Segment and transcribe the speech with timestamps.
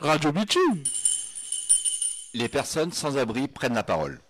[0.00, 0.84] Radio Bitume.
[2.32, 4.20] Les personnes sans abri prennent la parole.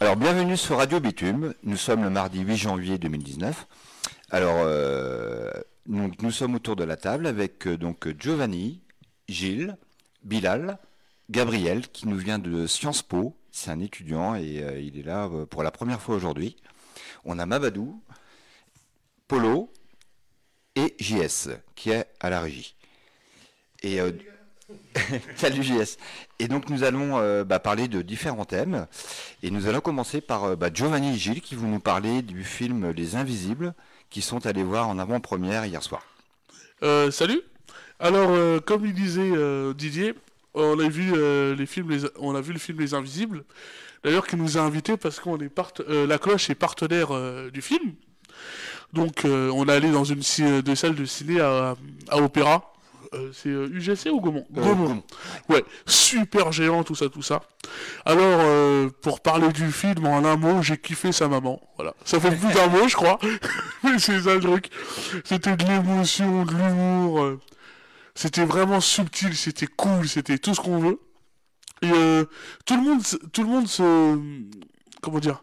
[0.00, 1.52] Alors, bienvenue sur Radio Bitume.
[1.62, 3.66] Nous sommes le mardi 8 janvier 2019.
[4.30, 5.50] Alors, euh,
[5.86, 8.80] nous, nous sommes autour de la table avec euh, donc Giovanni,
[9.28, 9.76] Gilles,
[10.22, 10.78] Bilal,
[11.28, 13.36] Gabriel, qui nous vient de Sciences Po.
[13.50, 16.56] C'est un étudiant et euh, il est là pour la première fois aujourd'hui.
[17.26, 18.02] On a Mabadou,
[19.28, 19.70] Polo
[20.76, 22.74] et JS, qui est à la régie.
[23.82, 24.12] Et euh,
[25.36, 25.98] Salut JS.
[26.38, 28.86] Et donc nous allons euh, bah, parler de différents thèmes.
[29.42, 32.44] Et nous allons commencer par euh, bah, Giovanni et Gilles qui vont nous parler du
[32.44, 33.74] film Les Invisibles
[34.10, 36.02] qui sont allés voir en avant-première hier soir.
[37.10, 37.40] Salut.
[37.98, 39.32] Alors, comme il disait
[39.74, 40.14] Didier,
[40.52, 41.14] on a vu
[41.56, 43.44] les films, on a vu le film Les Invisibles.
[44.04, 45.50] D'ailleurs, qui nous a invités parce qu'on est
[45.88, 47.94] la cloche est partenaire du film.
[48.94, 51.74] Donc, euh, on est allé dans une euh, des salles de ciné à,
[52.08, 52.70] à Opéra.
[53.12, 55.02] Euh, c'est UGC ou Gaumont Euh, Gaumont.
[55.48, 57.42] Ouais, super géant, tout ça, tout ça.
[58.04, 61.60] Alors, euh, pour parler du film en un mot, j'ai kiffé sa maman.
[61.76, 61.94] Voilà.
[62.04, 63.18] Ça fait plus d'un mot, je crois.
[63.84, 64.70] Mais c'est ça le truc.
[65.24, 67.38] C'était de l'émotion, de l'humour.
[68.14, 71.00] C'était vraiment subtil, c'était cool, c'était tout ce qu'on veut.
[71.82, 72.24] Et euh,
[72.64, 73.02] tout le monde,
[73.32, 74.18] tout le monde se,
[75.02, 75.42] comment dire,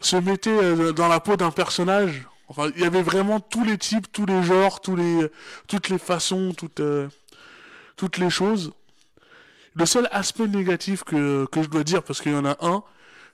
[0.00, 2.26] se mettait euh, dans la peau d'un personnage.
[2.48, 6.80] Enfin, il y avait vraiment tous les types, tous les genres, toutes les façons, toutes,
[6.80, 7.08] euh,
[7.96, 8.72] toutes les choses.
[9.74, 12.82] Le seul aspect négatif que, que je dois dire, parce qu'il y en a un,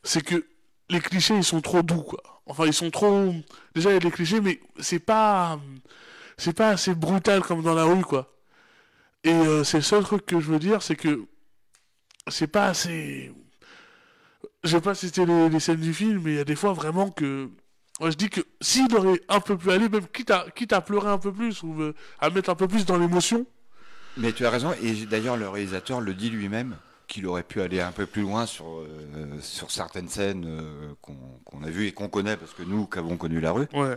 [0.02, 0.44] c'est que
[0.90, 2.22] les clichés, ils sont trop doux, quoi.
[2.46, 3.32] Enfin, ils sont trop...
[3.74, 5.58] Déjà, il y a des clichés, mais c'est pas...
[6.36, 8.34] C'est pas assez brutal comme dans la rue, quoi.
[9.22, 11.24] Et euh, c'est le seul truc que je veux dire, c'est que...
[12.28, 13.32] C'est pas assez...
[14.62, 16.56] Je sais pas si c'était les, les scènes du film, mais il y a des
[16.56, 17.50] fois vraiment que...
[18.00, 21.08] Je dis que s'il aurait un peu pu aller, même quitte à, quitte à pleurer
[21.10, 23.46] un peu plus, ou euh, à mettre un peu plus dans l'émotion,
[24.16, 27.80] Mais tu as raison, et d'ailleurs le réalisateur le dit lui-même qu'il aurait pu aller
[27.80, 32.08] un peu plus loin sur, euh, sur certaines scènes euh, qu'on a vues et qu'on
[32.08, 33.66] connaît, parce que nous qui avons connu la rue.
[33.74, 33.96] ouais.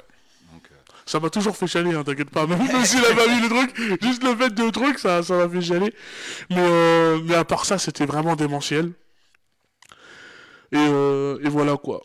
[0.54, 0.70] Donc,
[1.06, 2.46] Ça m'a toujours fait chialer, hein, t'inquiète pas.
[2.46, 5.50] Même s'il a pas vu le truc, juste le fait de truc, ça, ça m'a
[5.50, 5.94] fait chialer.
[6.52, 8.92] Mais, euh, mais à part ça, c'était vraiment démentiel.
[10.72, 12.02] Et, euh, et voilà quoi.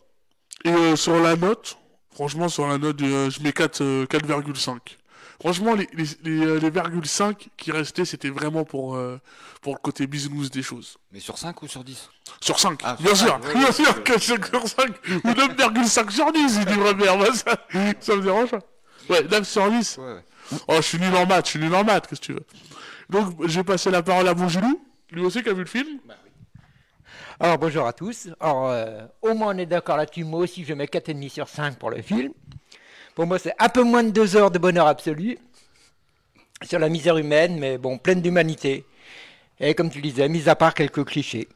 [0.65, 1.77] Et euh, sur la note,
[2.13, 4.77] franchement, sur la note, euh, je mets 4, euh, 4,5.
[5.39, 9.19] Franchement, les, les, les, euh, les virgule 5 qui restaient, c'était vraiment pour, euh,
[9.61, 10.97] pour le côté business des choses.
[11.11, 12.09] Mais sur 5 ou sur 10
[12.39, 14.89] Sur 5, Ah, bien sûr, bien sûr que 5 sur 5,
[15.25, 17.57] ou 9,5 sur 10, il dit Robert, ça,
[17.99, 18.59] ça me dérange pas.
[19.09, 19.97] Ouais, 9 sur 10.
[19.97, 20.23] Ouais, ouais.
[20.69, 22.45] Oh, je suis nul en maths, je suis nul en maths, qu'est-ce que tu veux?
[23.09, 24.79] Donc, j'ai passé la parole à Bonjoulou,
[25.11, 25.99] lui aussi qui a vu le film.
[27.39, 28.29] Alors bonjour à tous.
[28.39, 30.23] Alors euh, au moins on est d'accord là-dessus.
[30.23, 32.31] Moi aussi je mets 4,5 sur 5 pour le film.
[33.15, 35.37] Pour moi c'est un peu moins de 2 heures de bonheur absolu
[36.63, 38.85] sur la misère humaine, mais bon, pleine d'humanité.
[39.59, 41.47] Et comme tu disais, mis à part quelques clichés.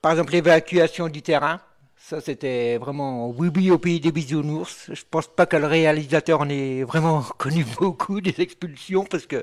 [0.00, 1.60] Par exemple l'évacuation du terrain.
[2.06, 4.90] Ça c'était vraiment oui oui au pays des bisounours.
[4.92, 9.42] Je pense pas que le réalisateur en ait vraiment connu beaucoup des expulsions parce que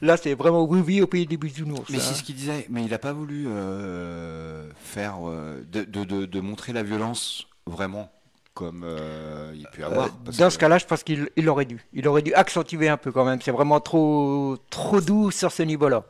[0.00, 1.88] là c'est vraiment oui oui au pays des bisounours.
[1.88, 2.00] Mais hein.
[2.00, 6.26] c'est ce qu'il disait, mais il n'a pas voulu euh, faire euh, de, de, de,
[6.26, 8.10] de montrer la violence vraiment
[8.54, 10.10] comme euh, il peut avoir.
[10.24, 11.80] parce Dans que- ce cas-là, je pense qu'il il aurait dû.
[11.92, 13.40] Il aurait dû accentuer un peu quand même.
[13.40, 16.02] C'est vraiment trop, trop doux sur ce niveau-là.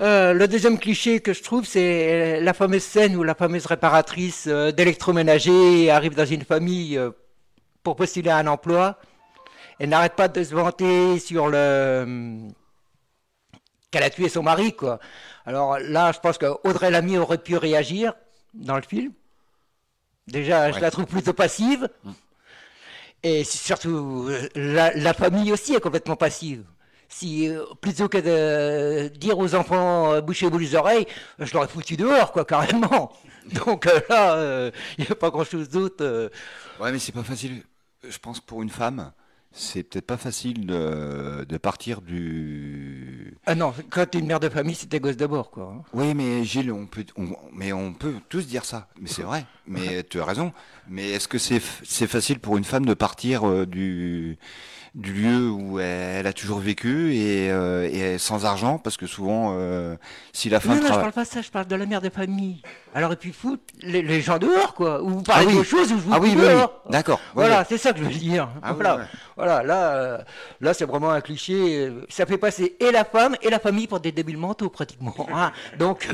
[0.00, 4.46] Euh, le deuxième cliché que je trouve, c'est la fameuse scène où la fameuse réparatrice
[4.46, 7.10] euh, d'électroménager arrive dans une famille euh,
[7.82, 8.98] pour postuler à un emploi.
[9.80, 12.38] Elle n'arrête pas de se vanter sur le
[13.90, 15.00] qu'elle a tué son mari, quoi.
[15.46, 18.12] Alors là, je pense que Audrey Lamy aurait pu réagir
[18.54, 19.12] dans le film.
[20.26, 21.88] Déjà, je la trouve plutôt passive.
[23.22, 26.64] Et surtout, euh, la, la famille aussi est complètement passive.
[27.08, 31.06] Si, euh, plutôt que de dire aux enfants euh, bouchez-vous les oreilles,
[31.38, 33.12] je l'aurais foutu dehors, quoi, carrément.
[33.64, 36.30] Donc euh, là, il n'y a pas grand-chose d'autre.
[36.80, 37.62] Ouais, mais c'est pas facile.
[38.06, 39.10] Je pense pour une femme,
[39.50, 43.36] c'est peut-être pas facile de, de partir du.
[43.46, 45.74] Ah non, quand t'es une mère de famille, c'est tes gosses d'abord, quoi.
[45.78, 45.82] hein.
[45.94, 48.88] Oui, mais Gilles, on peut, on- mais on peut tous dire ça.
[49.00, 49.46] Mais c'est vrai.
[49.68, 50.52] Mais tu as raison.
[50.88, 51.60] Mais est-ce que c'est
[52.06, 54.38] facile pour une femme de partir euh, du
[54.94, 58.78] du lieu où elle a toujours vécu et, euh, et sans argent?
[58.78, 59.96] Parce que souvent euh,
[60.32, 61.84] si la Non, femme non, je travaille parle pas de ça, je parle de la
[61.86, 62.62] mère de famille.
[62.94, 65.02] Alors, et puis foutre les, les gens dehors, quoi.
[65.02, 65.52] Ou vous parlez oui.
[65.52, 66.44] d'autre chose, ou je vous ah oui, oui,
[66.88, 67.66] d'accord Voilà, oui.
[67.68, 68.48] c'est ça que je veux dire.
[68.62, 69.02] Ah voilà, ouais.
[69.36, 70.18] voilà, là, euh,
[70.62, 71.92] là, c'est vraiment un cliché.
[72.08, 75.14] Ça fait passer et la femme et la famille pour des débiles mentaux pratiquement.
[75.32, 75.52] hein.
[75.78, 76.08] Donc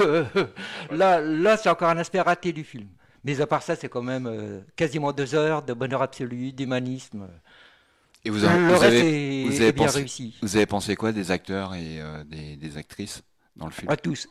[0.90, 2.88] là, là, c'est encore un aspect raté du film.
[3.24, 7.26] Mais à part ça, c'est quand même euh, quasiment deux heures de bonheur absolu, d'humanisme.
[8.24, 10.36] Et vous, avez, vous reste avez, est, vous est avez bien pensé, réussi.
[10.40, 13.22] vous avez pensé quoi des acteurs et euh, des, des actrices
[13.56, 13.90] dans le film?
[13.90, 14.28] À tous.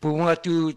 [0.00, 0.76] Pour moi, tous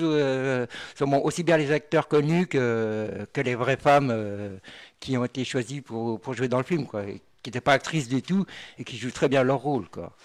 [0.00, 0.66] euh,
[0.96, 4.56] sont aussi bien les acteurs connus que, que les vraies femmes euh,
[4.98, 7.74] qui ont été choisies pour, pour jouer dans le film, quoi, et qui n'étaient pas
[7.74, 8.44] actrices du tout
[8.78, 9.88] et qui jouent très bien leur rôle.
[9.88, 10.16] Quoi.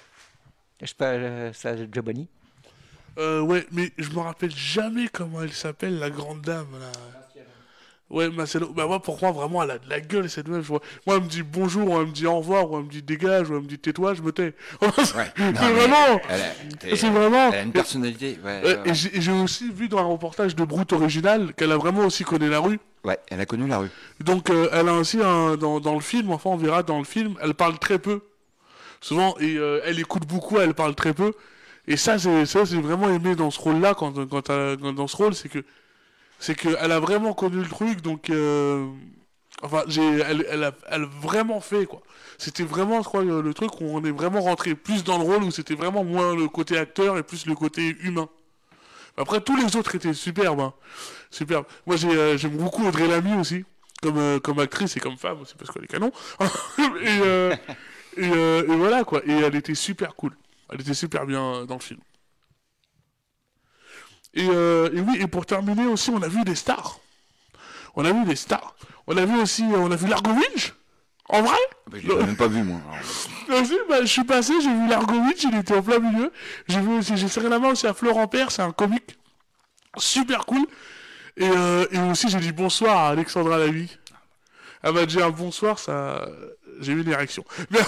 [0.81, 2.27] Je sais pas, ça, Giovanni
[3.17, 6.91] Euh, ouais, mais je me rappelle jamais comment elle s'appelle, la grande dame, là.
[8.09, 8.69] Ouais, Marcelo.
[8.73, 10.67] Bah, moi, pour moi, vraiment, elle a de la gueule, cette meuf.
[10.69, 13.03] Moi, elle me dit bonjour, ou elle me dit au revoir, ou elle me dit
[13.03, 14.55] dégage, ou elle me dit tais-toi, je me tais.
[14.81, 14.89] Ouais.
[15.37, 16.19] c'est vraiment.
[16.81, 17.51] C'est vraiment.
[17.51, 18.39] elle a une personnalité.
[18.43, 19.09] Ouais, Euh, ouais, ouais.
[19.13, 22.49] et j'ai aussi vu dans un reportage de Brute Original qu'elle a vraiment aussi connu
[22.49, 22.79] la rue.
[23.03, 23.89] Ouais, elle a connu la rue.
[24.21, 27.05] Donc euh, elle a aussi un, dans, dans le film, enfin on verra dans le
[27.05, 28.21] film, elle parle très peu.
[29.01, 31.33] Souvent, et euh, elle écoute beaucoup, elle parle très peu.
[31.87, 35.49] Et ça, c'est j'ai vraiment aimé dans ce rôle-là, quand, quand, dans ce rôle, c'est
[35.49, 35.63] que
[36.39, 38.87] c'est qu'elle a vraiment connu le truc, donc euh,
[39.61, 42.01] enfin, elle, elle, a, elle vraiment fait quoi.
[42.37, 45.43] C'était vraiment, je crois, le, truc où on est vraiment rentré plus dans le rôle,
[45.43, 48.29] où c'était vraiment moins le côté acteur et plus le côté humain.
[49.17, 50.61] Après, tous les autres étaient superbes.
[50.61, 50.73] hein.
[51.29, 51.65] Superbes.
[51.85, 53.65] Moi, euh, j'aime beaucoup Audrey Lamy aussi,
[54.01, 56.13] comme, euh, comme actrice et comme femme aussi, parce qu'elle est canon.
[58.15, 59.21] et voilà, quoi.
[59.25, 60.31] Et elle était super cool.
[60.71, 61.99] Elle était super bien euh, dans le film.
[64.33, 66.99] Et, euh, et oui, et pour terminer aussi, on a vu des stars.
[67.95, 68.75] On a vu des stars.
[69.07, 70.73] On a vu aussi, euh, on a vu Largo Winch.
[71.27, 71.57] En vrai
[71.91, 72.79] Bah, je l'ai même pas vu, moi.
[73.47, 76.31] Bah, je suis passé, j'ai vu Largovitch, il était en plein milieu.
[76.67, 79.17] J'ai vu aussi, j'ai serré la main aussi à Florent Père, c'est un comique
[79.97, 80.65] super cool.
[81.37, 83.97] Et, euh, et aussi, j'ai dit bonsoir à Alexandra Lavie.
[84.81, 86.27] Elle m'a dit un bonsoir, ça,
[86.79, 87.43] j'ai eu une érection.
[87.71, 87.79] Mais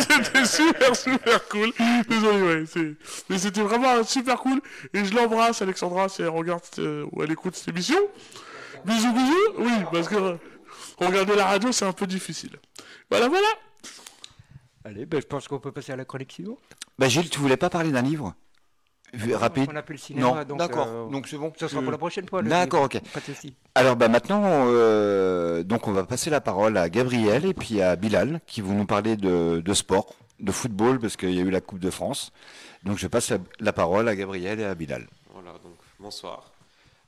[0.00, 1.72] c'était super, super cool.
[2.08, 2.94] Désolé, ouais, c'est,
[3.28, 4.60] mais c'était vraiment super cool.
[4.92, 7.98] Et je l'embrasse, Alexandra, si elle regarde euh, ou elle écoute cette émission.
[8.84, 9.54] Bisous, bisous.
[9.58, 10.36] Oui, parce que euh,
[10.98, 12.56] regarder la radio, c'est un peu difficile.
[13.10, 13.48] Voilà, voilà.
[14.84, 16.58] Allez, ben, je pense qu'on peut passer à la chronique suivante.
[16.98, 18.34] Bah, Gilles, tu voulais pas parler d'un livre?
[19.34, 20.86] Rapide On a plus le cinéma, Non, donc, d'accord.
[20.88, 21.52] euh, Donc c'est bon.
[21.58, 22.42] ça sera pour la prochaine fois.
[22.42, 23.00] D'accord, ok.
[23.12, 23.54] Pas de souci.
[23.74, 27.96] Alors bah maintenant, euh, donc on va passer la parole à Gabriel et puis à
[27.96, 31.50] Bilal qui vont nous parler de, de sport, de football parce qu'il y a eu
[31.50, 32.32] la Coupe de France.
[32.84, 35.06] Donc je passe la, la parole à Gabriel et à Bilal.
[35.32, 36.50] Voilà, donc bonsoir.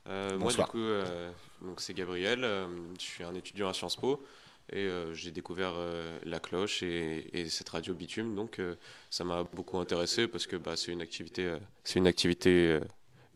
[0.09, 0.39] Euh, Bonsoir.
[0.39, 0.77] Moi, du coup,
[1.07, 2.43] euh, donc c'est Gabriel.
[2.43, 2.67] euh,
[2.99, 4.21] je suis un étudiant à Sciences Po
[4.71, 8.35] et euh, j'ai découvert euh, la cloche et, et cette radio bitume.
[8.35, 8.75] Donc, euh,
[9.09, 12.79] ça m'a beaucoup intéressé parce que bah, c'est une activité, c'est une activité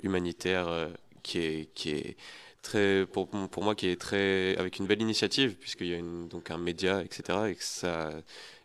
[0.03, 0.89] humanitaire
[1.23, 2.17] qui est qui est
[2.61, 6.51] très pour, pour moi qui est très avec une belle initiative puisqu'il y a donc
[6.51, 8.11] un média etc et ça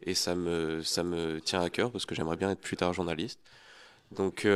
[0.02, 2.92] et ça me ça me tient à cœur parce que j'aimerais bien être plus tard
[2.92, 3.40] journaliste.
[4.12, 4.46] Donc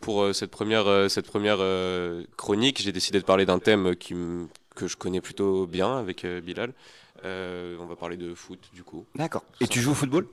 [0.00, 1.58] pour cette première, cette première
[2.36, 4.14] chronique, j'ai décidé de parler d'un thème qui
[4.78, 6.72] que je connais plutôt bien avec euh, Bilal.
[7.24, 9.04] Euh, on va parler de foot du coup.
[9.14, 9.44] D'accord.
[9.60, 10.26] Et tu joues au football?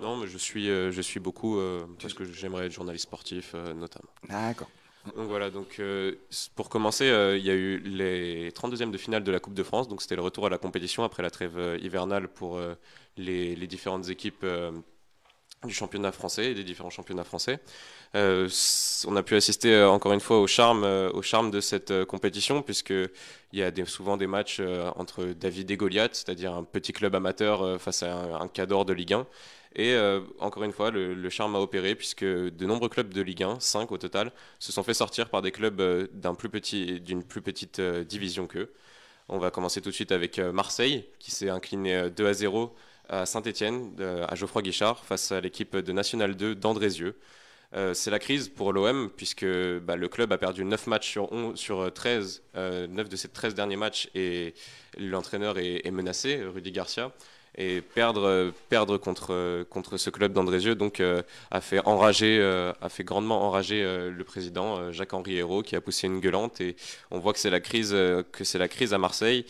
[0.00, 1.60] Non, mais je suis, euh, je suis beaucoup
[2.00, 4.10] parce que j'aimerais être journaliste sportif notamment.
[4.28, 4.68] D'accord.
[5.16, 6.14] Donc voilà, donc euh,
[6.54, 9.64] pour commencer, euh, il y a eu les 32e de finale de la Coupe de
[9.64, 12.60] France, donc c'était le retour à la compétition après la trêve euh, hivernale pour
[13.16, 14.46] les, les différentes équipes
[15.64, 17.60] du championnat français et des différents championnats français.
[18.14, 18.48] Euh,
[19.06, 22.04] on a pu assister euh, encore une fois au charme, euh, au charme de cette
[22.04, 24.60] compétition, puisque il y a souvent des matchs
[24.96, 28.92] entre David et Goliath, c'est-à-dire un petit club amateur face à un, un cadre de
[28.92, 29.26] Ligue 1.
[29.74, 29.96] Et
[30.38, 33.90] encore une fois, le, charme a opéré, puisque de nombreux clubs de Ligue 1, 5
[33.92, 35.82] au total, se sont fait sortir par des clubs
[36.38, 38.70] plus petit, d'une plus petite division qu'eux.
[39.28, 42.74] On va commencer tout de suite avec Marseille, qui s'est incliné euh, 2 à 0
[43.12, 43.92] à Saint-Etienne,
[44.28, 47.16] à Geoffroy Guichard, face à l'équipe de National 2 d'Andrézieux.
[47.74, 51.32] Euh, c'est la crise pour l'OM, puisque bah, le club a perdu 9 matchs sur,
[51.32, 54.54] 11, sur 13, euh, 9 de ses 13 derniers matchs, et
[54.98, 57.12] l'entraîneur est, menacé, Rudy Garcia.
[57.58, 62.38] Et perdre, euh, perdre contre, euh, contre ce club d'Andrézieux donc, euh, a, fait enrager,
[62.40, 66.20] euh, a fait grandement enrager euh, le président euh, Jacques-Henri Hérault qui a poussé une
[66.20, 66.62] gueulante.
[66.62, 66.76] Et
[67.10, 69.44] on voit que c'est la, crise, euh, que c'est la crise à Marseille.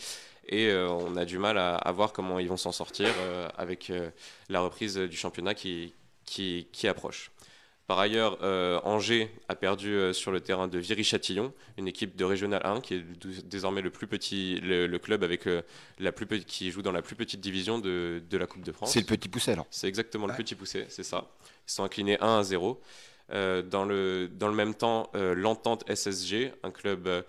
[0.47, 3.47] Et euh, on a du mal à, à voir comment ils vont s'en sortir euh,
[3.57, 4.09] avec euh,
[4.49, 5.93] la reprise du championnat qui,
[6.25, 7.31] qui, qui approche.
[7.85, 12.23] Par ailleurs, euh, Angers a perdu euh, sur le terrain de Viry-Châtillon, une équipe de
[12.23, 13.03] Régional 1 qui est
[13.45, 15.61] désormais le plus petit, le, le club avec euh,
[15.99, 18.91] la plus qui joue dans la plus petite division de, de la Coupe de France.
[18.93, 19.67] C'est le petit poussé alors.
[19.69, 21.27] C'est exactement le petit poussé, c'est ça.
[21.67, 22.81] Ils sont inclinés 1 à 0.
[23.31, 27.21] Euh, dans, le, dans le même temps, euh, l'Entente SSG, un club euh,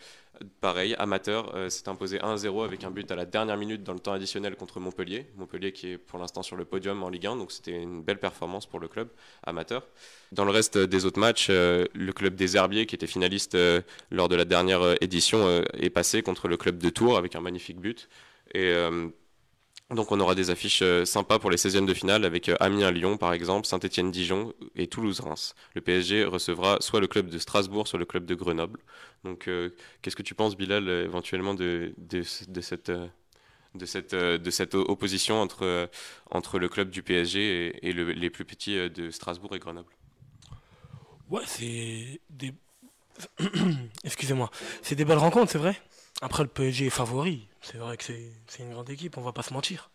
[0.61, 3.83] pareil, amateur, euh, s'est imposé 1 à 0 avec un but à la dernière minute
[3.83, 5.26] dans le temps additionnel contre Montpellier.
[5.37, 8.19] Montpellier qui est pour l'instant sur le podium en Ligue 1, donc c'était une belle
[8.19, 9.09] performance pour le club
[9.43, 9.87] amateur.
[10.33, 13.81] Dans le reste des autres matchs, euh, le club des Herbiers, qui était finaliste euh,
[14.11, 17.37] lors de la dernière euh, édition, euh, est passé contre le club de Tours avec
[17.37, 18.09] un magnifique but.
[18.57, 19.09] Euh,
[19.95, 23.17] Donc on aura des affiches euh, sympas pour les 16e de finale avec euh, Amiens-Lyon
[23.17, 25.55] par exemple, Saint-Étienne-Dijon et Toulouse-Reims.
[25.75, 28.81] Le PSG recevra soit le club de Strasbourg, soit le club de Grenoble.
[29.23, 29.71] Donc euh,
[30.03, 31.95] qu'est-ce que tu penses Bilal éventuellement de,
[32.61, 32.91] cette,
[34.75, 35.89] opposition entre,
[36.59, 39.93] le club du PSG et, et le- les plus petits de Strasbourg et Grenoble?
[41.31, 42.53] Ouais, c'est des.
[44.05, 44.51] Excusez-moi.
[44.83, 45.81] C'est des belles rencontres, c'est vrai?
[46.25, 47.47] Après, le PSG est favori.
[47.61, 49.90] C'est vrai que c'est c'est une grande équipe, on va pas se mentir.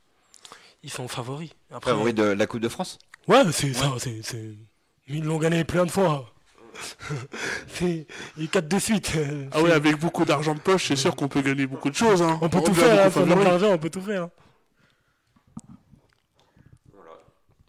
[0.83, 1.49] Ils sont favoris.
[1.71, 2.99] Après, Favori de la Coupe de France?
[3.27, 3.91] Ouais, c'est ça.
[5.07, 6.31] Ils l'ont gagné plein de fois.
[7.67, 8.05] c'est
[8.37, 9.11] les quatre de suite.
[9.51, 12.21] Ah ouais, avec beaucoup d'argent de poche, c'est sûr qu'on peut gagner beaucoup de choses.
[12.21, 12.37] Hein.
[12.43, 13.43] On peut tout faire, hein, on a de favori.
[13.45, 14.23] l'argent, on peut tout faire.
[14.25, 14.31] hein.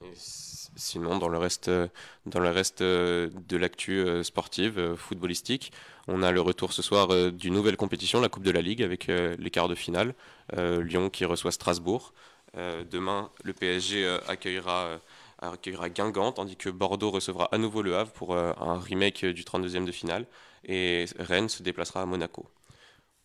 [0.04, 1.88] Et sinon, dans le reste, euh,
[2.26, 5.72] dans le reste euh, de l'actu euh, sportive, footballistique,
[6.10, 8.82] on a le retour ce soir euh, d'une nouvelle compétition, la Coupe de la Ligue,
[8.82, 10.14] avec euh, les quarts de finale.
[10.56, 12.12] Euh, Lyon qui reçoit Strasbourg.
[12.90, 14.98] Demain, le PSG accueillera,
[15.40, 19.44] accueillera Guingamp, tandis que Bordeaux recevra à nouveau le Havre pour euh, un remake du
[19.44, 20.26] 32e de finale.
[20.64, 22.46] Et Rennes se déplacera à Monaco.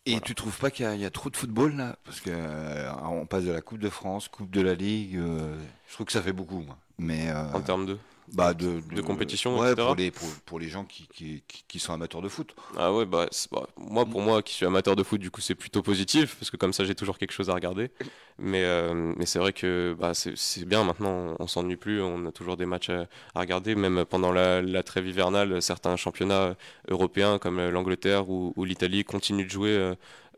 [0.08, 1.96] Et tu trouves pas qu'il y, a- il y a trop de football là?
[2.04, 5.16] Parce que euh, on passe de la Coupe de France, Coupe de la Ligue.
[5.16, 5.56] euh,
[5.88, 6.78] je trouve que ça fait beaucoup, moi.
[6.98, 7.98] Mais En termes de?
[8.32, 9.86] Bah, de, de compétition, ouais, etc.
[9.86, 12.54] pour les pour, pour les gens qui, qui, qui- sont amateurs de foot.
[12.76, 15.54] Ah ouais, bah, bah, moi, pour moi qui suis amateur de foot, du coup, c'est
[15.54, 17.90] plutôt positif, parce que comme ça, j'ai toujours quelque chose à regarder.
[18.38, 22.32] Mais, euh, mais c'est vrai que bah, c'est bien maintenant, on, s'ennuie plus, on a
[22.32, 26.54] toujours des matchs à, à regarder, même pendant la, la trêve hivernale, certains championnats
[26.88, 29.94] européens comme euh, l'Angleterre ou, ou l'Italie continuent de jouer euh,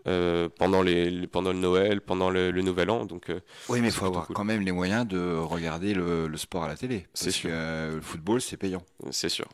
[0.09, 3.05] euh, pendant, les, les- pendant le Noël, pendant le, le Nouvel An.
[3.05, 4.35] Donc, euh, Oui, mais il faut avoir cool.
[4.37, 7.07] quand même les moyens de regarder le, le sport à la télé.
[7.15, 7.51] C'est sûr.
[7.51, 8.83] que euh, le football, c'est payant.
[9.11, 9.47] c'est sûr.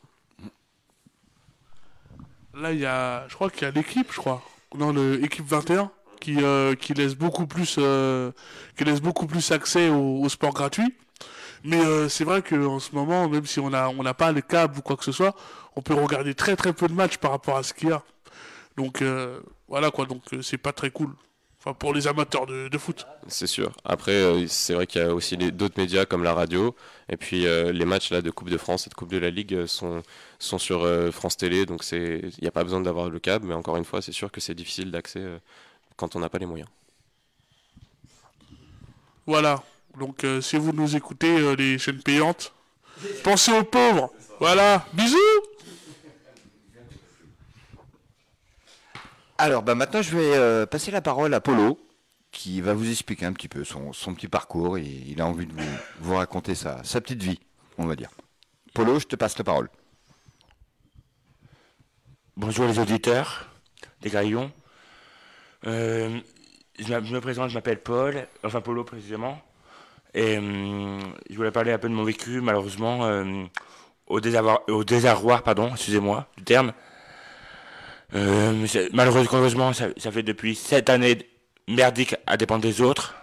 [2.54, 4.42] Là, il y a, je crois qu'il y a l'équipe, je crois,
[4.78, 8.30] dans l'équipe 21, qui, euh, qui laisse beaucoup plus, euh,
[8.76, 10.94] qui laisse beaucoup plus accès au, au sport gratuit.
[11.64, 14.42] Mais euh, c'est vrai qu'en ce moment, même si on a, on n'a pas les
[14.42, 15.34] câbles ou quoi que ce soit,
[15.76, 18.02] on peut regarder très très peu de matchs par rapport à ce qu'il y a.
[18.76, 21.14] Donc euh, voilà quoi, donc euh, c'est pas très cool.
[21.58, 23.06] Enfin pour les amateurs de, de foot.
[23.26, 23.72] C'est sûr.
[23.84, 26.76] Après, euh, c'est vrai qu'il y a aussi d'autres médias comme la radio.
[27.08, 29.30] Et puis euh, les matchs là, de Coupe de France et de Coupe de la
[29.30, 30.02] Ligue sont,
[30.38, 31.64] sont sur euh, France Télé.
[31.64, 33.46] Donc c'est- il n'y a pas besoin d'avoir le câble.
[33.46, 35.24] Mais encore une fois, c'est sûr que c'est difficile d'accès
[35.96, 36.68] quand on n'a pas les moyens.
[39.26, 39.62] Voilà.
[39.98, 42.52] Donc si vous nous écoutez les chaînes payantes,
[43.22, 44.10] pensez aux pauvres.
[44.38, 44.86] Voilà.
[44.92, 45.16] Bisous.
[49.36, 51.78] Alors, bah maintenant, je vais euh, passer la parole à Polo,
[52.30, 54.78] qui va vous expliquer un petit peu son, petit parcours.
[54.78, 55.52] Et il a envie de
[56.00, 57.40] vous, raconter sa, petite vie,
[57.76, 58.10] on va dire.
[58.74, 59.68] Polo, je te passe la parole.
[62.36, 63.48] Bonjour les auditeurs
[64.02, 64.52] des Graillons.
[65.66, 66.20] Euh,
[66.78, 69.40] je, me présente, je m'appelle Paul, enfin Polo précisément.
[70.14, 73.44] Et hum, je voulais parler un peu de mon vécu, malheureusement, euh,
[74.06, 76.72] au, désarroi, au désarroi, pardon, excusez-moi du terme.
[78.14, 81.18] Euh, malheureusement, ça, fait depuis sept années
[81.68, 83.14] merdiques à dépendre des autres.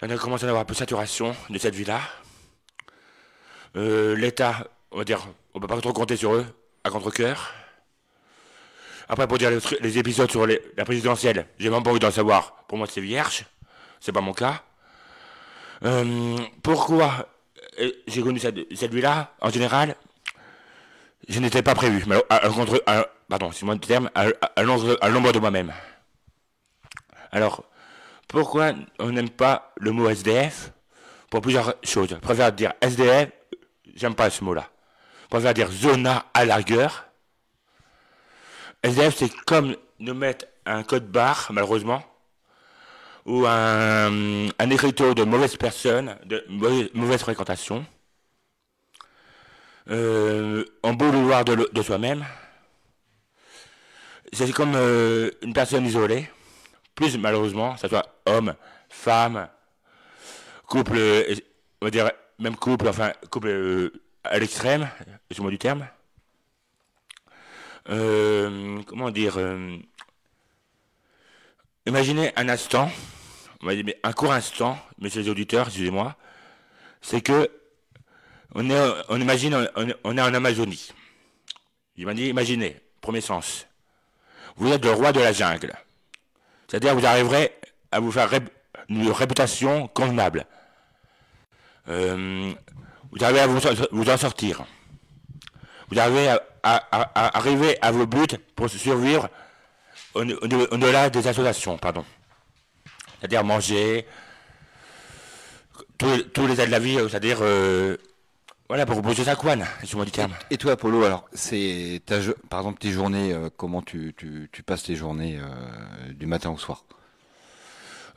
[0.00, 2.00] J'en ai commencé à avoir un peu de saturation de cette vie-là.
[3.76, 6.46] Euh, L'État, on va dire, on peut pas trop compter sur eux,
[6.84, 7.52] à contre-coeur.
[9.08, 12.64] Après, pour dire les, épisodes sur la présidentielle, j'ai même pas envie d'en savoir.
[12.68, 13.44] Pour moi, c'est vierge.
[14.00, 14.62] C'est pas mon cas.
[15.84, 17.28] Euh, pourquoi
[18.06, 19.96] j'ai connu cette, cette vie-là En général,
[21.28, 22.04] je n'étais pas prévu.
[22.06, 22.82] Mais à, contre,
[23.28, 25.72] pardon, c'est moi le terme, à, à- l'ombre de moi-même.
[27.32, 27.64] Alors,
[28.28, 30.72] pourquoi on n'aime pas le mot SDF
[31.30, 32.08] Pour plusieurs choses.
[32.10, 33.30] Je préfère dire SDF,
[33.94, 34.68] j'aime pas ce mot-là.
[35.24, 37.06] Je préfère dire zona à largueur.
[38.82, 42.02] SDF, c'est comme nous mettre un code barre, malheureusement,
[43.24, 47.84] ou un, un écriteau de mauvaises personnes, de mauvaise, mauvaise fréquentation,
[49.90, 52.24] euh, en beau vouloir de soi-même.
[54.36, 56.28] C'est comme euh, une personne isolée,
[56.94, 58.54] plus malheureusement, ce soit homme,
[58.90, 59.48] femme,
[60.66, 61.34] couple, euh,
[61.80, 63.92] on va dire même couple, enfin couple euh,
[64.24, 64.90] à l'extrême,
[65.30, 65.88] excusez-moi du terme.
[67.86, 69.38] Comment dire
[71.86, 72.90] Imaginez un instant,
[73.62, 76.14] un court instant, messieurs les auditeurs, excusez-moi,
[77.00, 77.50] c'est que
[78.54, 80.90] on, est, on imagine, on, on est en Amazonie.
[81.96, 83.66] Imaginez, imaginez, premier sens.
[84.56, 85.72] Vous êtes le roi de la jungle.
[86.68, 87.52] C'est-à-dire vous arriverez
[87.92, 88.28] à vous faire
[88.88, 90.46] une réputation convenable.
[91.88, 92.52] Euh,
[93.12, 94.64] vous arrivez à vous, en sortir.
[95.90, 96.28] Vous arrivez
[96.62, 99.28] à, arriver à vos buts pour survivre
[100.14, 102.04] au- au- au-delà des associations, pardon.
[103.20, 104.06] C'est-à-dire manger,
[105.98, 107.96] tous, tous les aides de la vie, euh, c'est-à-dire, euh,
[108.68, 110.34] voilà, pour bouger sa couenne, excuse-moi du terme.
[110.50, 112.16] Et toi, Apollo, alors, c'est ta,
[112.48, 116.50] par exemple, tes journées, euh, comment tu, tu, tu passes tes journées euh, du matin
[116.50, 116.84] au soir?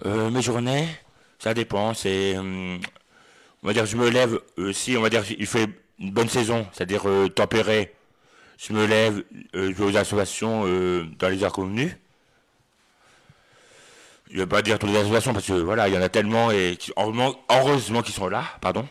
[0.08, 0.88] Euh, mes journées,
[1.38, 1.94] ça dépend.
[1.94, 2.80] C'est, hum,
[3.62, 4.40] on va dire, je me lève.
[4.74, 7.04] si on va dire, il fait une bonne saison, c'est-à-dire
[7.36, 7.94] tempéré.
[8.58, 10.64] Je me lève, je vais aux associations
[11.20, 11.96] dans les heures convenues.
[14.32, 16.52] Je vais pas dire toutes les associations parce que voilà, il y en a tellement
[16.52, 18.88] et qui, heureusement, heureusement qu'ils sont là, pardon.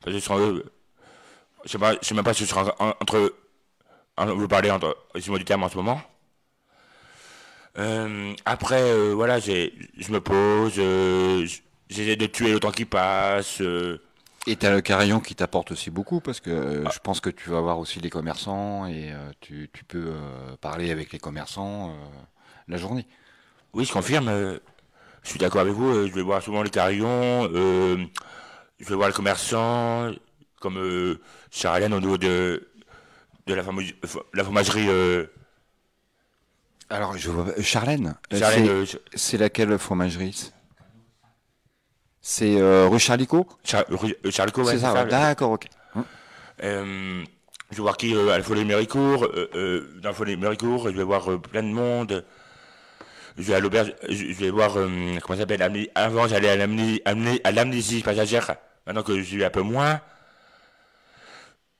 [0.00, 0.62] Parce que sont,
[1.64, 3.34] je sais pas, je sais même pas si je en- en- entre,
[4.16, 6.00] en- vous parlez entre, excusez-moi du terme en ce moment.
[7.76, 11.46] Euh, après, euh, voilà, je me pose, euh,
[11.88, 13.60] j'essaie de tuer le temps qui passe.
[14.46, 17.48] Et t'as le carillon qui t'apporte aussi beaucoup parce que euh, je pense que tu
[17.48, 20.12] vas voir aussi les commerçants et tu, tu peux
[20.60, 21.96] parler avec les commerçants
[22.68, 23.06] la journée.
[23.72, 24.28] oui, je confirme.
[25.22, 26.06] je suis d'accord avec vous.
[26.06, 27.48] je vais voir souvent les carillons.
[28.78, 30.12] je vais voir les commerçants,
[30.64, 32.66] comme euh, Charlène au niveau de
[33.46, 33.92] de la, fameuse-
[34.32, 34.86] la fromagerie.
[34.88, 35.26] Euh,
[36.88, 38.16] Alors, je vois Charlène.
[38.32, 40.50] euh, Charlène, c'est- euh, Ch- c'est laquelle fromagerie?
[42.22, 43.46] C'est euh, rue Charlicot?
[43.62, 45.66] Char- rue- euh, C'est ça, d'accord, ok.
[46.62, 47.22] Euh,
[47.70, 49.24] je vais voir qui euh, à la folie Méricourt.
[49.24, 52.24] Euh, euh, dans la folie Méricourt, je vais voir euh, plein de monde.
[53.36, 54.88] Je vais à l'auberge, je, vais voir, euh,
[55.20, 58.54] comment ça s'appelle, avant j'allais à l'amné- amné- à l'amnésie passagère,
[58.86, 60.00] maintenant que je suis un peu moins.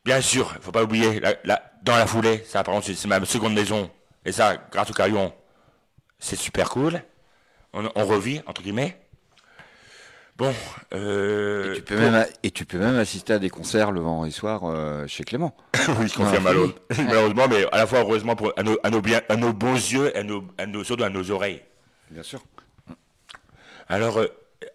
[0.04, 3.54] Bien sûr, faut pas oublier, la- la- dans la foulée, ça par c'est ma seconde
[3.54, 3.90] maison,
[4.24, 5.32] et ça, grâce au carillon,
[6.18, 7.00] c'est super cool.
[7.72, 9.00] On, on revit, entre guillemets.
[10.36, 10.52] Bon,
[10.92, 14.32] euh, Et tu, peux même, et tu peux même assister à des concerts le vendredi
[14.32, 15.56] soir euh, chez Clément.
[16.00, 19.00] oui, je confirme malheure- malheureusement, mais à la fois heureusement pour, à, nos, à, nos
[19.00, 21.62] bien, à nos bons yeux et à nos, à nos, surtout à nos oreilles.
[22.10, 22.42] Bien sûr.
[23.88, 24.26] Alors, euh,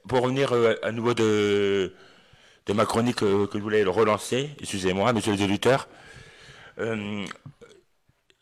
[0.07, 1.93] pour revenir à nouveau de,
[2.69, 5.87] de ma chronique euh, que je voulais relancer, excusez-moi, messieurs les auditeurs,
[6.77, 7.25] euh,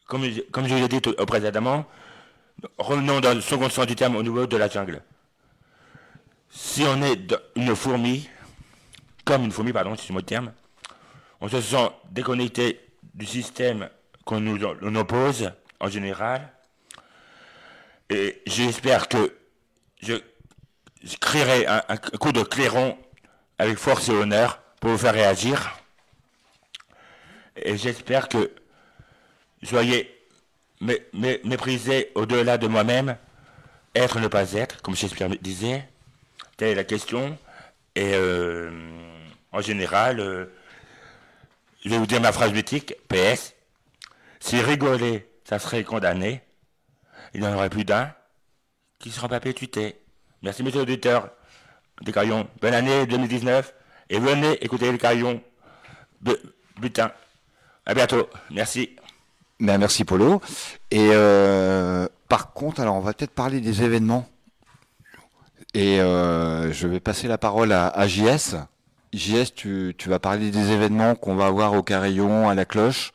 [0.05, 1.85] comme, je- comme je l'ai dit euh, précédemment,
[2.77, 5.01] revenons dans le second sens du terme au niveau de la jungle.
[6.49, 8.27] Si on est une fourmi,
[9.23, 10.51] comme une fourmi, pardon, c'est le terme,
[11.39, 12.81] on se sent déconnecté
[13.13, 13.89] du système
[14.25, 14.61] qu'on nous,
[14.97, 16.51] oppose en général.
[18.09, 19.33] Et j'espère que
[20.01, 20.15] je,
[21.01, 22.97] je créerai un coup de clairon
[23.59, 25.71] avec force et honneur pour vous faire réagir.
[27.55, 28.51] Et j'espère que
[29.63, 30.15] soyez
[30.81, 33.17] mé- mé- méprisés au-delà de moi-même,
[33.95, 35.87] être ne pas être, comme Shakespeare disait.
[36.55, 37.37] Telle est la question.
[37.95, 38.69] Et euh,
[39.51, 40.45] en général, euh,
[41.83, 43.53] je vais vous dire ma phrase mythique, PS.
[44.39, 46.43] Si rigoler, ça serait condamné,
[47.33, 48.13] il n'y en aurait plus d'un
[48.99, 49.99] qui sera pas perpétuité.
[50.43, 51.29] Merci, monsieur l'auditeur
[52.01, 52.47] des Carillons.
[52.61, 53.73] Bonne année 2019.
[54.09, 55.41] Et venez écouter les Carillons.
[56.21, 56.35] Bu-
[56.79, 57.11] Butin.
[57.85, 58.27] À bientôt.
[58.51, 58.95] Merci.
[59.59, 60.41] Ben, merci Polo.
[60.91, 64.27] Et euh, par contre, alors on va peut-être parler des événements.
[65.73, 68.55] Et euh, je vais passer la parole à, à JS.
[69.13, 73.11] JS, tu, tu vas parler des événements qu'on va avoir au Carillon, à la cloche,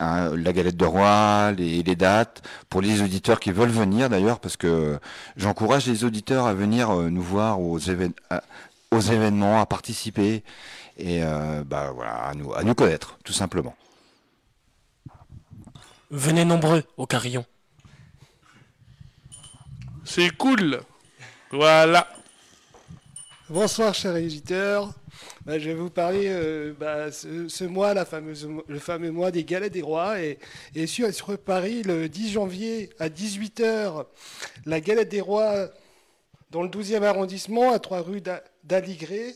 [0.00, 4.40] hein, la galette de roi, les, les dates, pour les auditeurs qui veulent venir d'ailleurs,
[4.40, 4.98] parce que
[5.36, 8.42] j'encourage les auditeurs à venir euh, nous voir aux, évén- à-
[8.90, 10.42] aux événements, à participer
[10.96, 13.74] et euh, bah, voilà, à, nous, à nous connaître, tout simplement.
[16.10, 17.44] Venez nombreux au carillon.
[20.04, 20.80] C'est cool.
[21.50, 22.08] Voilà.
[23.50, 24.92] Bonsoir chers auditeurs.
[25.46, 29.80] Bah, je vais vous parler euh, bah, ce, mois, le fameux mois des Galettes des
[29.82, 30.16] Rois.
[30.20, 34.04] Et, sur, sur Paris, le 10 janvier à 18h,
[34.66, 35.70] la Galette des Rois
[36.50, 39.34] dans le 12e arrondissement, à 3 rue d'A- d'Aligré.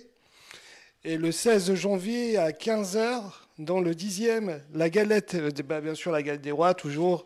[1.04, 3.22] Et le 16 janvier à 15h,
[3.58, 7.24] dans le 10e, la galette, euh, bah, bien sûr la galette des rois, toujours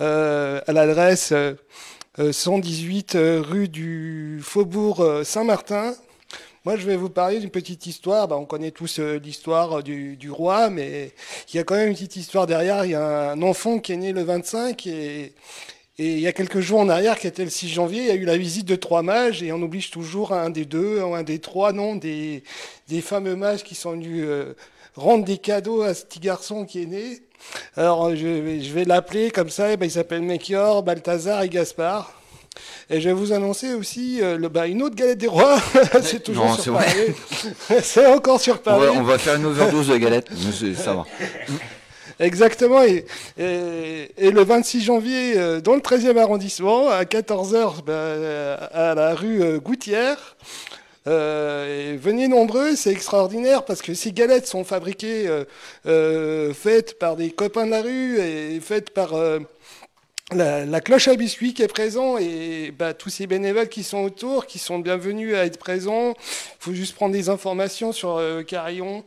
[0.00, 1.54] euh, à l'adresse euh,
[2.18, 5.94] euh, 118 euh, rue du Faubourg Saint-Martin.
[6.66, 8.28] Moi, je vais vous parler d'une petite histoire.
[8.28, 11.12] Bah, on connaît tous euh, l'histoire du, du roi, mais
[11.48, 12.84] il y a quand même une petite histoire derrière.
[12.84, 15.32] Il y a un enfant qui est né le 25 et,
[15.96, 18.14] il y a quelques jours en arrière, qui était le 6 janvier, il y a
[18.14, 21.40] eu la visite de trois mages et on oblige toujours un des deux, un des
[21.40, 22.42] trois, non, des,
[23.02, 24.54] fameux mages qui sont venus euh,
[24.96, 27.20] rendre des cadeaux à ce petit garçon qui est né.
[27.76, 31.48] Alors, je vais, je vais l'appeler comme ça, eh ben, il s'appelle Melchior, Balthazar et
[31.48, 32.19] Gaspard.
[32.90, 35.58] Et je vais vous annoncer aussi euh, le, bah, une autre galette des rois.
[36.02, 36.74] c'est toujours Non, sur.
[36.74, 37.14] Paris.
[37.82, 38.86] c'est encore sur On Paris.
[38.86, 39.96] va, on va faire une overdose de
[40.52, 41.04] c'est- ça va.
[42.18, 42.82] Exactement.
[42.82, 43.06] Et,
[43.38, 47.84] et, et le 26 janvier, euh, dans le 13e arrondissement, à 14h,
[48.72, 50.36] à la rue euh, Gouttière,
[51.08, 55.44] Euh, et venez nombreux, c'est extraordinaire parce que ces galettes sont fabriquées, euh,
[55.86, 59.38] euh, faites par des copains de la rue et faites par euh,
[60.32, 64.02] la, la cloche à biscuits qui est présent et bah, tous ces bénévoles qui sont
[64.02, 66.10] autour, qui sont bienvenus à être présents.
[66.10, 69.04] Il faut juste prendre des informations sur euh, Carillon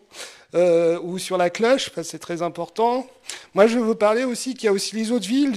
[0.55, 3.07] euh, ou sur la cloche, c'est très important.
[3.55, 5.53] Moi, je veux vous parler aussi qu'il y a aussi les autres villes.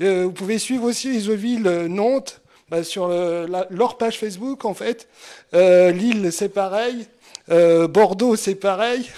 [0.00, 4.64] Euh, vous pouvez suivre aussi les autres villes, euh, Nantes, bah, sur leur page Facebook,
[4.64, 5.08] en fait.
[5.54, 7.06] Euh, Lille, c'est pareil.
[7.48, 9.08] Bordeaux, c'est pareil.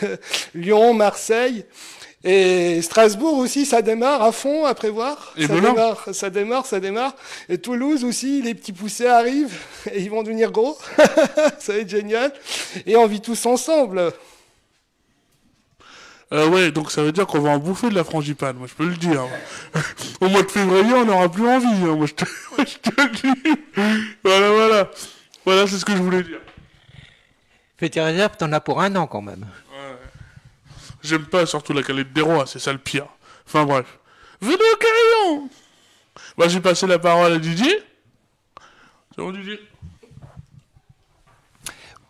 [0.54, 1.64] Lyon, Marseille.
[2.24, 5.32] Et Strasbourg aussi, ça démarre à fond à prévoir.
[5.36, 5.70] Et ça Melun.
[5.70, 7.14] démarre, ça démarre, ça démarre.
[7.48, 9.56] Et Toulouse aussi, les petits poussés arrivent
[9.92, 10.76] et ils vont devenir gros.
[11.58, 12.32] ça va être génial.
[12.86, 14.12] Et on vit tous ensemble.
[16.32, 18.74] Euh, ouais, donc ça veut dire qu'on va en bouffer de la frangipane, moi je
[18.74, 19.24] peux le dire.
[20.20, 23.00] Au mois de février, on n'aura plus envie, hein, moi, je te, moi, je te
[23.00, 23.60] le dis.
[24.22, 24.90] Voilà, voilà.
[25.46, 26.40] Voilà, c'est ce que je voulais dire.
[27.78, 29.46] Fais tes réserves, t'en as pour un an quand même.
[31.02, 33.06] J'aime pas surtout la calette des rois, c'est ça le pire.
[33.46, 33.98] Enfin bref.
[34.40, 35.50] Venez au carillon
[36.36, 37.82] Bah j'ai passé la parole à Didier.
[39.14, 39.60] C'est bon Didier?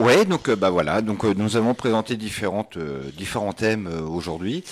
[0.01, 4.63] Ouais, donc euh, bah voilà, donc euh, nous avons présenté différentes euh, différents thèmes aujourd'hui,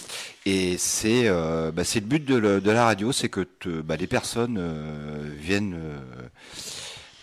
[0.44, 1.29] et c'est
[1.72, 3.44] bah, c'est le but de, la radio, c'est que
[3.83, 4.61] bah, les personnes
[5.40, 5.76] viennent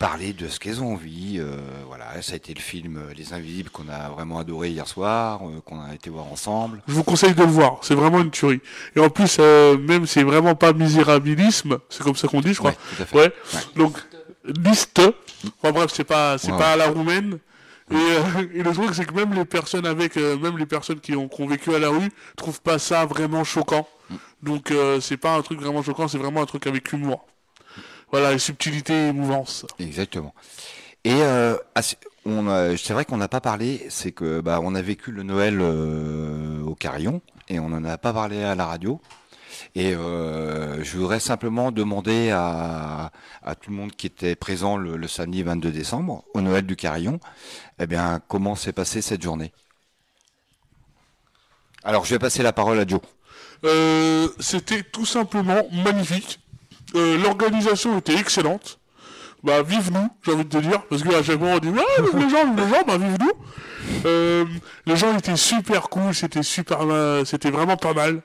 [0.04, 1.38] parler de ce qu'elles ont envie.
[1.38, 5.40] euh, voilà, ça a été le film Les Invisibles qu'on a vraiment adoré hier soir,
[5.44, 6.82] euh, qu'on a été voir ensemble.
[6.86, 8.60] Je vous conseille de le voir, c'est vraiment une tuerie.
[8.96, 12.58] Et en plus, euh, même c'est vraiment pas misérabilisme, c'est comme ça qu'on dit, je
[12.58, 12.72] crois.
[12.72, 13.16] Ouais, tout à fait.
[13.16, 13.32] Ouais.
[13.54, 13.60] Ouais.
[13.76, 13.96] Donc,
[14.44, 15.00] liste.
[15.62, 17.38] Enfin bref, c'est pas, c'est pas à la roumaine.
[17.90, 21.00] Et, euh, et le truc, c'est que même les personnes avec, euh, même les personnes
[21.00, 23.88] qui ont, qui ont vécu à la rue, trouvent pas ça vraiment choquant.
[24.10, 24.14] Mm.
[24.42, 27.26] Donc, euh, c'est pas un truc vraiment choquant, c'est vraiment un truc avec humour.
[28.12, 29.66] Voilà, subtilité et émouvance.
[29.78, 30.34] Exactement.
[31.04, 34.74] Et euh, c'est- on a- c'est vrai qu'on n'a pas parlé, c'est que bah, on
[34.74, 38.66] a vécu le Noël euh, au Carillon et on n'en a pas parlé à la
[38.66, 39.00] radio.
[39.74, 43.12] Et euh, je voudrais simplement demander à,
[43.42, 46.76] à tout le monde qui était présent le, le samedi 22 décembre au Noël du
[46.76, 47.20] Carillon,
[47.78, 49.52] eh bien comment s'est passée cette journée?
[51.82, 53.00] Alors je vais passer la parole à Joe.
[53.64, 56.40] Euh, c'était tout simplement magnifique.
[56.94, 58.78] Euh, L'organisation était excellente.
[59.42, 62.02] Bah, vive nous, j'ai envie de te dire, parce qu'à chaque fois on dit ah,
[62.02, 63.32] vive les gens, les gens, bah vive nous.
[64.06, 64.46] Euh,
[64.86, 68.22] les gens étaient super cool, c'était super, euh, c'était vraiment pas mal.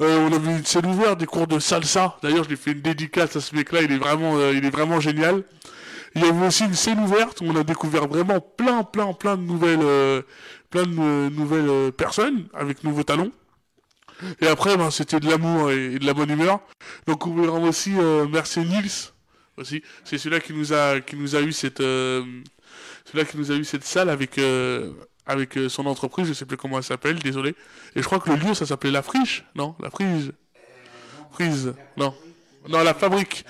[0.00, 2.16] Euh, on avait une scène ouverte, des cours de salsa.
[2.24, 4.64] D'ailleurs, je lui ai fait une dédicace à ce mec-là, il est vraiment, euh, il
[4.64, 5.44] est vraiment génial.
[6.16, 9.36] Il y avait aussi une scène ouverte où on a découvert vraiment plein, plein, plein
[9.36, 10.22] de nouvelles, euh,
[10.70, 13.30] plein de nouvelles personnes avec nouveaux talons.
[14.40, 16.60] Et après, ben, c'était de l'amour et, de la bonne humeur.
[17.06, 19.12] Donc, on voulait aussi euh, merci Nils
[19.56, 19.82] aussi.
[20.04, 22.24] C'est celui-là qui nous a, qui nous a eu cette, euh,
[23.04, 24.92] celui-là qui nous a eu cette salle avec, euh,
[25.26, 26.28] avec euh, son entreprise.
[26.28, 27.50] Je sais plus comment elle s'appelle, désolé.
[27.94, 29.74] Et je crois que le lieu, ça s'appelait la friche, non?
[29.80, 30.32] La frise.
[31.32, 32.14] Frise, non.
[32.68, 33.44] Non, la fabrique.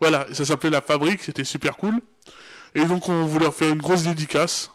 [0.00, 2.00] Voilà, ça s'appelait la fabrique, c'était super cool.
[2.74, 4.70] Et donc, on voulait leur faire une grosse dédicace.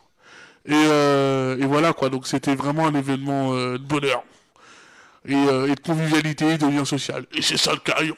[0.68, 4.24] Et, euh, et voilà quoi, donc c'était vraiment un événement euh, de bonheur.
[5.28, 7.26] Et, euh, et de convivialité, de lien social.
[7.34, 8.18] Et c'est ça le carillon.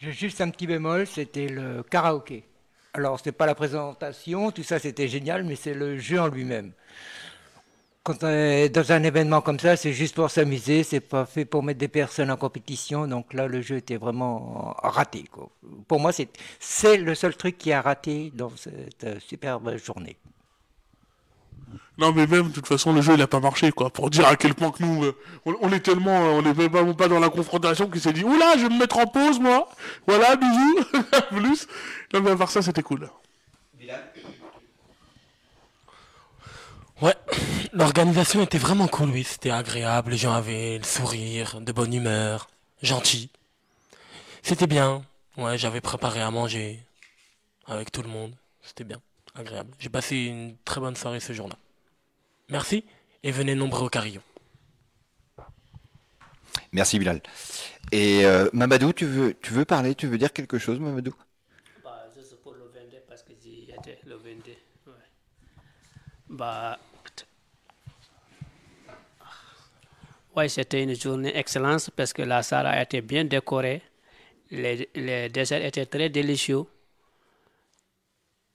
[0.00, 2.44] J'ai juste un petit bémol, c'était le karaoké.
[2.92, 6.72] Alors, c'est pas la présentation, tout ça c'était génial, mais c'est le jeu en lui-même.
[8.02, 11.44] Quand on est dans un événement comme ça, c'est juste pour s'amuser, c'est pas fait
[11.44, 13.08] pour mettre des personnes en compétition.
[13.08, 15.24] Donc là, le jeu était vraiment raté.
[15.88, 20.16] Pour moi, c'est le seul truc qui a raté dans cette superbe journée.
[21.98, 23.90] Non mais même, de toute façon, le jeu il a pas marché quoi.
[23.90, 26.94] Pour dire à quel point que nous, euh, on, est tellement, euh, on est même
[26.94, 29.68] pas, dans la confrontation qu'il s'est dit, oula, je vais me mettre en pause moi.
[30.06, 30.84] Voilà, bisous.
[31.30, 31.66] Plus.
[32.12, 33.08] Non mais à part ça, c'était cool.
[37.02, 37.14] Ouais,
[37.74, 39.24] l'organisation était vraiment cool, oui.
[39.24, 42.48] C'était agréable, les gens avaient le sourire, de bonne humeur,
[42.82, 43.28] gentils.
[44.42, 45.02] C'était bien.
[45.36, 46.80] Ouais, j'avais préparé à manger
[47.66, 48.32] avec tout le monde.
[48.62, 49.00] C'était bien,
[49.36, 49.70] agréable.
[49.78, 51.56] J'ai passé une très bonne soirée ce jour-là.
[52.48, 52.84] Merci
[53.22, 54.22] et venez nombreux au carillon.
[56.72, 57.20] Merci Bilal.
[57.92, 61.14] Et euh, Mamadou, tu veux, tu veux parler, tu veux dire quelque chose, Mamadou?
[61.84, 64.50] Bah, juste pour le 22, parce que j'y étais le 22.
[64.86, 64.92] Ouais.
[66.28, 66.78] Bah,
[70.34, 73.82] ouais, c'était une journée excellente parce que la salle a été bien décorée.
[74.50, 76.64] Les, les desserts étaient très délicieux.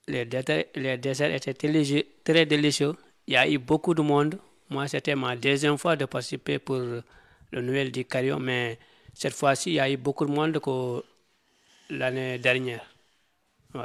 [0.08, 2.94] Les, déter- les desserts étaient délicieux- très délicieux.
[3.26, 4.36] Il y a eu beaucoup de monde.
[4.68, 8.78] Moi, c'était ma deuxième fois de participer pour le Noël du Carillon, mais
[9.14, 11.04] cette fois-ci, il y a eu beaucoup de monde que
[11.90, 12.84] l'année dernière.
[13.74, 13.82] Ouais.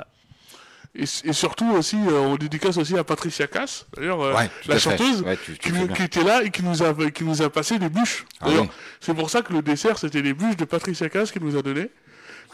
[0.96, 5.22] Et, surtout aussi, euh, on dédicace aussi à Patricia Cass, d'ailleurs, euh, Ouais, la chanteuse,
[5.22, 7.90] Ouais, tu- tu qui, était là et qui nous a, qui nous a passé des
[7.90, 8.26] bûches.
[8.42, 8.68] Ah oui.
[9.00, 11.62] C'est pour ça que le dessert, c'était les bûches de Patricia Cass qui nous a
[11.62, 11.90] donné.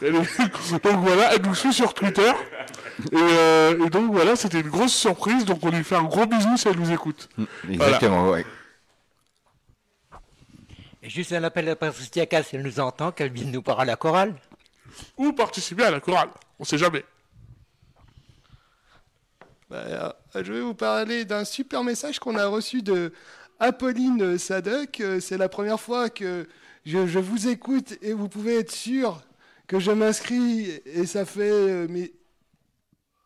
[0.00, 2.32] Donc voilà, elle nous suit sur Twitter.
[3.12, 5.44] Et, euh, et donc voilà, c'était une grosse surprise.
[5.44, 7.28] Donc on lui fait un gros bisou si elle nous écoute.
[7.68, 8.44] Exactement, ouais.
[11.02, 13.82] Et juste un appel à Patricia Cass, si elle nous entend, qu'elle vienne nous parler
[13.82, 14.34] à la chorale.
[15.16, 16.28] Ou participer à la chorale.
[16.58, 17.04] On sait jamais.
[19.70, 23.12] Bah, euh, je vais vous parler d'un super message qu'on a reçu de
[23.60, 25.00] Apolline Sadek.
[25.00, 26.46] Euh, C'est la première fois que
[26.86, 29.20] je, je vous écoute et vous pouvez être sûr
[29.66, 32.12] que je m'inscris et ça fait euh, mes,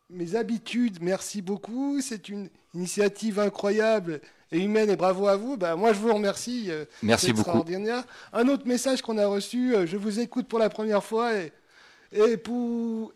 [0.09, 0.99] mes habitudes.
[1.01, 2.01] Merci beaucoup.
[2.01, 4.21] C'est une initiative incroyable
[4.51, 5.57] et humaine et bravo à vous.
[5.57, 6.67] Bah, moi, je vous remercie.
[6.69, 7.41] euh, Merci beaucoup.
[7.41, 8.03] extraordinaire.
[8.33, 11.51] Un autre message qu'on a reçu, euh, je vous écoute pour la première fois et,
[12.11, 13.13] et pour,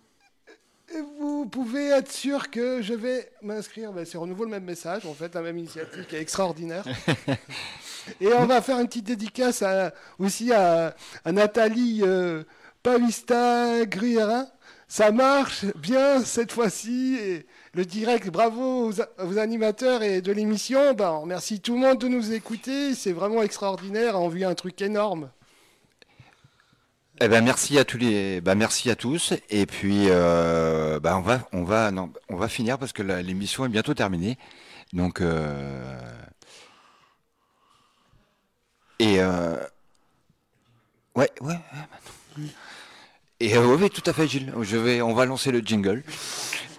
[0.94, 3.92] et vous pouvez être sûr que je vais m'inscrire.
[3.94, 6.84] Ben, c'est à nouveau le même message, en fait, la même initiative qui est extraordinaire.
[8.20, 12.44] Et on va faire une petite dédicace à- aussi à, à Nathalie euh,
[12.84, 14.48] Pavista Grierin.
[14.90, 17.18] Ça marche bien cette fois-ci.
[17.74, 20.94] Le direct, bravo aux, animateurs et de l'émission.
[20.94, 22.94] Ben, on remercie tout le monde de nous écouter.
[22.94, 24.20] C'est vraiment extraordinaire.
[24.20, 25.32] On vit un truc énorme.
[27.22, 29.34] Eh ben merci à tous les, bah merci à tous.
[29.50, 34.38] Et puis euh, bah, on va, finir parce que l'émission est bientôt terminée.
[34.92, 35.96] Donc euh,
[39.00, 39.56] et euh,
[41.16, 41.60] ouais, ouais, ouais,
[41.92, 42.23] maintenant.
[43.40, 44.54] Et euh, ouais, tout à fait, Gilles.
[44.62, 46.04] Je vais, on va lancer le jingle.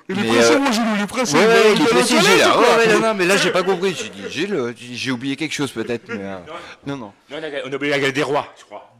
[0.09, 1.37] Il est Mais, pressé, euh, mon Gilles, il est pressé.
[1.37, 2.19] Ouais, ouais, il est Gilles.
[2.19, 3.95] Ouais, non, non, mais là j'ai pas compris.
[3.95, 6.09] J'ai dit Gilles, euh, j'ai oublié quelque chose peut-être.
[6.09, 6.39] mais, euh,
[6.87, 7.13] non, non.
[7.31, 8.91] Non, on a, oublié la galette des rois, je crois.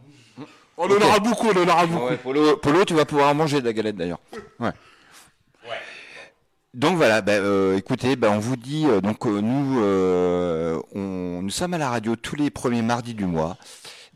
[0.77, 2.07] On en aura beaucoup, on en aura beaucoup.
[2.07, 4.21] Ouais, Polo, Polo, tu vas pouvoir manger de la galette d'ailleurs.
[4.59, 4.73] Ouais.
[6.75, 11.41] Donc voilà, bah, euh, écoutez, bah, on vous dit, euh, donc euh, nous, euh, on,
[11.41, 13.57] nous sommes à la radio tous les premiers mardis du mois,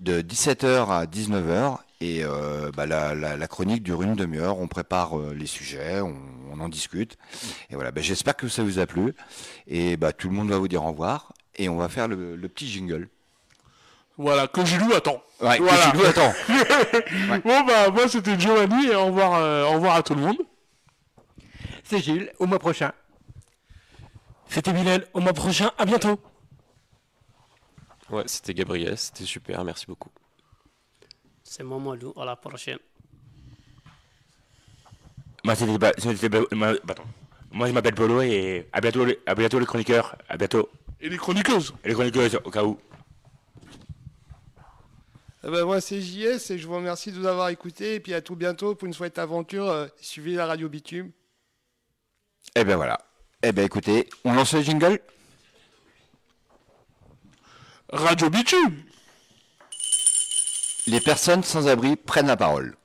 [0.01, 4.69] de 17h à 19h, et euh, bah, la, la- la chronique dure une demi-heure, on
[4.69, 6.15] prépare euh, les sujets, on,
[6.53, 7.17] on en discute,
[7.71, 9.15] et voilà, bah, j'espère que ça vous a plu,
[9.67, 12.37] et bah, tout le monde va vous dire au revoir, et on va faire le,
[12.37, 13.09] le petit jingle.
[14.17, 15.23] Voilà, que Gilou attend.
[15.41, 15.65] Ouais, que.
[15.65, 16.33] Gilou attend.
[17.45, 20.39] Bon, bah, moi, c'était Giovanni, et au revoir, euh, au revoir à tout le monde.
[21.85, 22.93] C'est Gilles, au mois prochain.
[24.49, 26.21] C'était Bilal, au mois prochain, à bientôt.
[28.11, 30.11] Ouais, c'était Gabriel, c'était super, merci beaucoup.
[31.42, 32.79] C'est Mamadou, à la prochaine.
[35.44, 35.55] Moi,
[36.53, 36.75] moi.
[37.51, 40.16] Moi, je m'appelle Polo et à bientôt, les- à bientôt les chroniqueurs.
[40.29, 40.68] À bientôt.
[41.01, 41.73] Et les chroniqueuses.
[41.85, 42.79] Et les chroniqueuses, au cas où.
[45.44, 47.94] Eh ben, moi, c'est JS et je vous remercie de nous avoir écoutés.
[47.94, 49.66] Et puis à tout bientôt pour une souhaite aventure.
[49.68, 51.11] Euh, suivez la radio Bitume.
[52.55, 52.99] Et ben voilà.
[53.42, 55.01] Eh ben écoutez, on lance le jingle
[57.90, 58.83] Radio Bitume.
[60.87, 62.77] Les personnes sans abri prennent la parole.